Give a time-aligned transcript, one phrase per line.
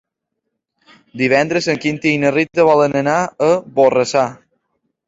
[1.21, 4.27] Divendres en Quintí i na Rita volen anar a Borrassà.